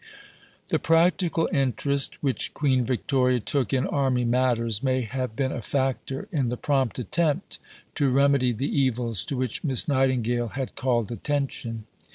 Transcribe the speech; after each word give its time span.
The 0.69 0.79
practical 0.79 1.47
interest 1.53 2.23
which 2.23 2.55
Queen 2.55 2.83
Victoria 2.85 3.39
took 3.39 3.71
in 3.71 3.85
Army 3.85 4.25
matters 4.25 4.81
may 4.81 5.01
have 5.01 5.35
been 5.35 5.51
a 5.51 5.61
factor 5.61 6.27
in 6.31 6.47
the 6.47 6.57
prompt 6.57 6.97
attempt 6.97 7.59
to 7.93 8.09
remedy 8.09 8.51
the 8.51 8.75
evils 8.81 9.23
to 9.25 9.37
which 9.37 9.63
Miss 9.63 9.87
Nightingale 9.87 10.53
had 10.57 10.73
called 10.73 11.11
attention. 11.11 11.85